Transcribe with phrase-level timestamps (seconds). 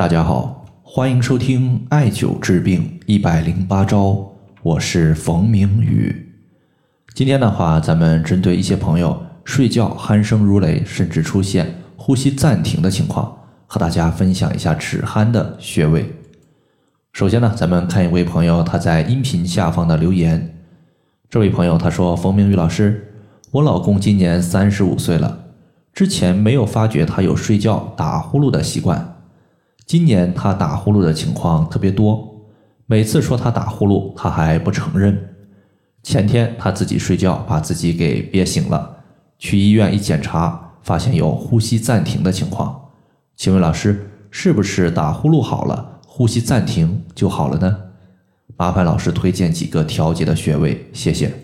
[0.00, 6.32] 大家好，欢迎收听艾灸治病一百零八招，我是冯明宇。
[7.12, 13.30] 今天的话，咱们针对一些朋友睡觉鼾声如雷，甚至出现呼吸暂停的情况，
[13.66, 16.10] 和大家分享一下止鼾的穴位。
[17.12, 20.62] 首先呢，咱们看一位朋友他在音频下方的留言。
[21.28, 23.12] 这位朋友他说：“冯明宇老师，
[23.50, 25.44] 我老公今年三十五岁了。”
[25.92, 29.19] 之前没有发觉他有睡觉打呼噜的习惯，
[29.90, 32.46] 今年他打呼噜的情况特别多，
[32.86, 35.34] 每次说他打呼噜，他还不承认。
[36.04, 38.98] 前天他自己睡觉把自己给憋醒了，
[39.36, 42.82] 去医院一检查，发现有呼吸暂停的情况。
[43.34, 47.76] 请问老师，是不是打呼噜好了，呼吸暂停就好了呢？
[48.56, 51.34] 麻烦老师推荐几个调节的穴位，谢谢。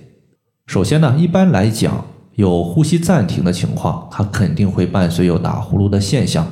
[0.68, 2.04] 首先呢，一般来讲。
[2.36, 6.46] 有呼吸暂停的情况，它肯定会伴随有打呼噜的现象。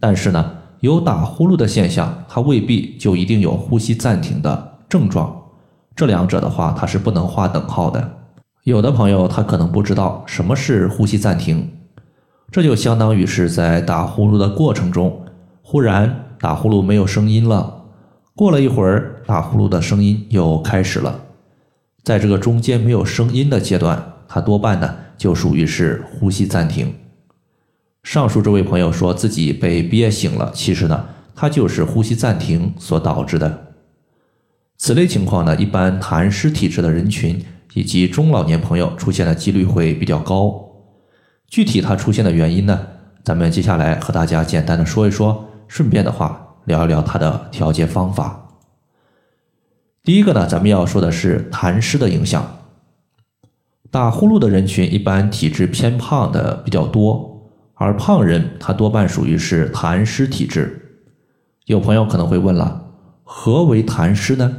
[0.00, 5.34] 但是呢，有打呼噜的现象，它未必就一定有呼吸暂停的症状。
[5.96, 8.16] 这两者的话，它是不能划等号的。
[8.64, 11.70] 有的朋友他可能不知道什么是呼吸暂停，
[12.50, 15.24] 这就相当于是在打呼噜的过程中，
[15.62, 17.84] 忽然打呼噜没有声音了，
[18.34, 21.20] 过了一会儿，打呼噜的声音又开始了。
[22.04, 24.94] 在这个中间没有声音的阶段，它多半呢。
[25.18, 26.94] 就属于是呼吸暂停。
[28.08, 33.74] 上述这位朋友说自己被憋醒了，其实呢，他就是呼吸暂停所导致的。
[34.78, 40.70] 此类情况呢，一般痰湿体质的人群以及中老年朋友出现的几率会比较高。
[41.48, 42.80] 具体它出现的原因呢，
[43.22, 48.48] 咱们接下来和大家简单的说一说，顺便的话聊一聊它的调节方法。
[50.02, 52.56] 第一个呢，咱们要说的是痰湿的影响。
[53.90, 57.27] 打呼噜的人群一般体质偏胖的比较多，
[57.78, 61.00] 而胖人他多半属于是痰湿体质。
[61.66, 64.56] 有朋友可能会问了，何为痰湿呢？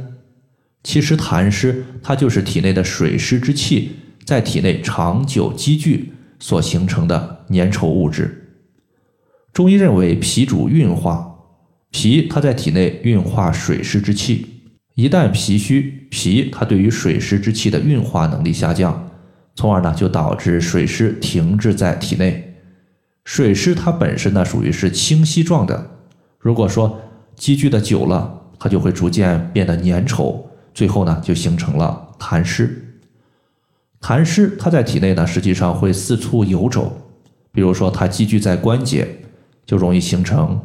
[0.82, 8.62] 其实痰湿它就是体内的水湿之气在体内长久积聚所形成的粘稠物质。
[9.52, 11.34] 中医认为脾主运化，
[11.90, 14.46] 脾它在体内运化水湿之气，
[14.94, 19.10] 一旦脾虚，脾它对于水湿之气的运化能力下降。
[19.54, 22.49] 从而呢，就导致水湿停滞在体内。
[23.24, 25.90] 水湿它本身呢，属于是清稀状的。
[26.38, 27.00] 如果说
[27.36, 30.42] 积聚的久了，它就会逐渐变得粘稠，
[30.74, 32.98] 最后呢，就形成了痰湿。
[34.00, 36.96] 痰湿它在体内呢，实际上会四处游走。
[37.52, 39.06] 比如说，它积聚在关节，
[39.66, 40.60] 就容易形成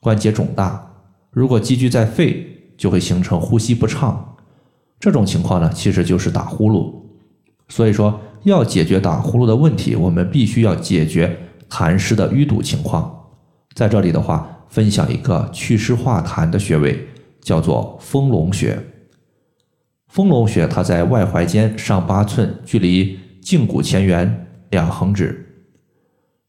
[0.00, 0.88] 关节肿大；
[1.30, 4.36] 如果积聚在肺，就会形成呼吸不畅。
[4.98, 6.94] 这种情况呢，其实就是打呼噜。
[7.68, 11.36] 所以说，要解决打呼噜的问题，我们必须要解决
[11.72, 13.18] 痰湿的淤堵情况。
[13.74, 17.08] 在这里的话，分享一个祛湿化痰的穴位，
[17.40, 18.78] 叫做丰隆穴。
[20.08, 25.46] 丰隆穴它在外踝尖上八寸，距离胫骨前缘两横指。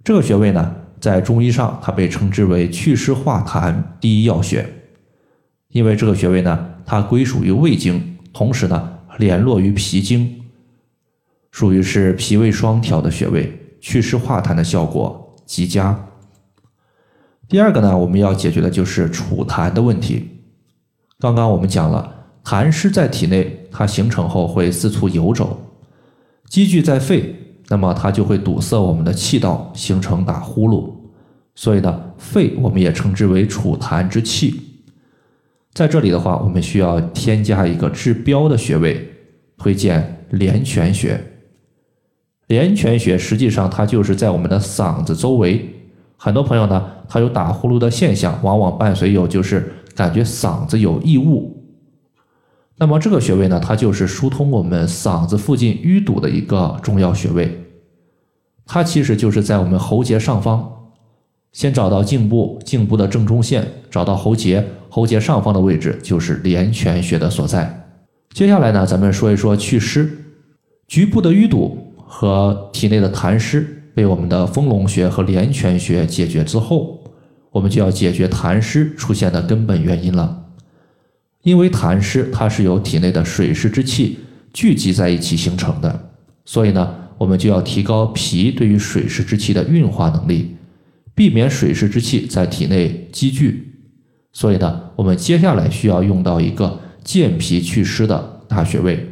[0.04, 4.68] 这个穴位呢，在中医上它被称之为祛湿化痰第一要穴，
[5.70, 10.42] 因为这个穴位呢，它归属于胃经，同时呢，联络于脾经。
[11.52, 16.08] 属于是脾胃双调的穴位，祛湿化痰的效果极佳。
[17.50, 20.30] 第二个呢，我们要解决的就是储痰的问题。
[21.20, 25.60] 刚刚我们讲了，痰湿在体内，它形成后会四处游走，
[26.48, 27.36] 积聚在肺，
[27.68, 30.90] 那么它就会堵塞我们的气道，形成打呼噜。
[31.54, 34.62] 所以呢，肺我们也称之为储痰之气。
[35.74, 39.10] 在这里的话，我们需要添加一个治标的穴位，
[39.58, 41.22] 推荐连泉穴。
[42.48, 45.66] 连泉穴实际上它就是在我们的嗓子周围，
[46.18, 51.60] 很多朋友呢，他有打呼噜的现象，往往伴随有就是感觉嗓子有异物。
[52.78, 57.64] 那么这个穴位呢，它就是疏通我们嗓子附近淤堵的一个重要穴位。
[58.66, 60.70] 它其实就是在我们喉结上方，
[61.52, 67.88] 先找到颈部，颈部的正中线，找到喉结，喉结上方的位置就是连泉穴的所在。
[68.34, 70.10] 接下来呢，咱们说一说祛湿，
[70.88, 71.93] 局部的淤堵。
[72.16, 77.04] 和体内的痰湿被我们的丰隆穴和廉泉穴解决之后，
[77.50, 80.46] 我们就要解决痰湿出现的根本原因了。
[81.42, 84.20] 因为痰湿它是由体内的水湿之气
[84.54, 86.12] 聚集在一起形成的，
[86.46, 90.56] 所以呢，我们就要提高脾对于水湿之气的运化能力，
[91.16, 93.74] 避免水湿之气在体内积聚。
[94.32, 99.10] 所以呢，我们接下来需要用到一个健脾祛湿的大穴位，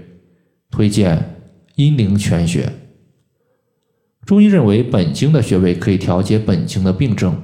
[0.70, 1.38] 推荐
[1.76, 2.72] 阴陵泉穴。
[4.26, 7.36] 中医认为，本经的穴位可以调节本经的病症。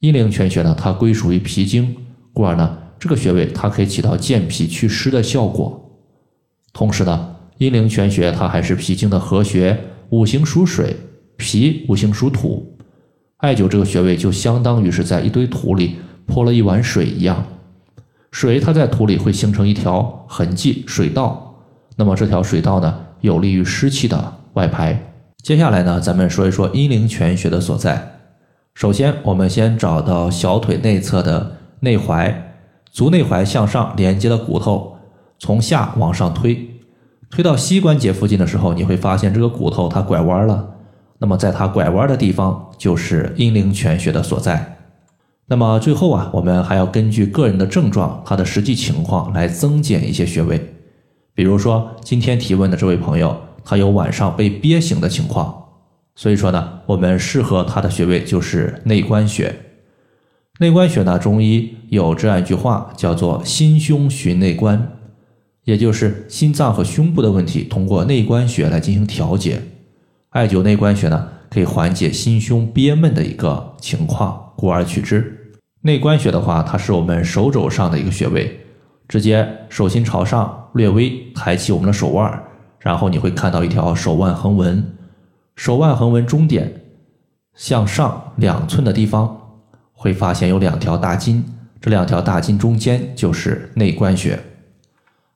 [0.00, 1.94] 阴陵泉穴呢，它归属于脾经，
[2.32, 5.90] 故而呢，这个穴位它可以起到健脾祛湿的效果。
[6.72, 9.78] 同时呢，阴陵泉穴它还是脾经的合穴，
[10.08, 10.96] 五行属水，
[11.36, 12.74] 脾五行属土，
[13.36, 15.96] 艾灸这个穴位就相当于是在一堆土里
[16.26, 17.44] 泼了一碗水一样，
[18.30, 21.54] 水它在土里会形成一条痕迹水道，
[21.96, 25.11] 那么这条水道呢，有利于湿气的外排。
[25.42, 28.20] 接下来呢，咱们说一说阴陵泉穴的所在。
[28.74, 32.32] 首先，我们先找到小腿内侧的内踝，
[32.92, 34.98] 足内踝向上连接的骨头，
[35.40, 36.78] 从下往上推，
[37.28, 40.76] 推到膝关节附近的时候，你会发现这个骨头它拐弯了。
[41.18, 44.76] 那么，在它拐弯的地方就是阴陵泉穴的所在。
[45.46, 50.72] 那么最后啊，我们还要根据个人的症状，他的实际情况来增减一些穴位。
[51.34, 55.62] 比如说，今天提问的这位朋友，还有晚上被憋醒的情况。
[56.14, 59.54] 所以说呢，我们适合他的穴位就是内关穴。
[60.60, 64.92] 内关穴呢，中医有这样一句话，叫做“心胸寻内关”，
[65.64, 69.62] 也就是心脏和胸部的问题，通过内关穴来进行调节。
[70.30, 75.56] 艾灸内关穴呢，可以缓解心胸憋闷的一个情况，故而取之。
[75.80, 78.60] 内关穴的话，它是我们手肘上的一个穴位，
[79.08, 82.42] 直接手心朝上，略微抬起我们的手腕，
[82.82, 84.84] 然后你会看到一条手腕横纹。
[85.56, 86.82] 手腕横纹中点
[87.54, 89.36] 向上两寸的地方，
[89.92, 91.44] 会发现有两条大筋，
[91.80, 94.38] 这两条大筋中间就是内关穴。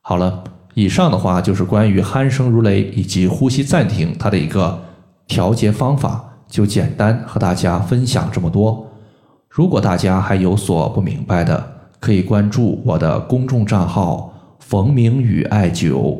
[0.01, 4.79] 好了，以上的话就是关于鼾声如雷以及呼吸暂停它的一个
[5.27, 8.85] 调节方法，就简单和大家分享这么多。
[9.49, 16.19] 如果大家还有所不明白的，可以关注我的公众账号“冯明宇艾灸”，